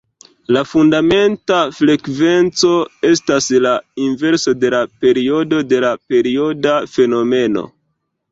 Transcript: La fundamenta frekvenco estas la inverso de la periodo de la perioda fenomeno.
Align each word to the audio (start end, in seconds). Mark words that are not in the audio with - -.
La 0.55 0.61
fundamenta 0.67 1.57
frekvenco 1.79 2.71
estas 3.09 3.49
la 3.65 3.73
inverso 4.05 4.55
de 4.63 4.73
la 4.75 4.81
periodo 5.05 5.59
de 5.75 5.83
la 5.85 5.91
perioda 6.15 6.73
fenomeno. 6.97 7.67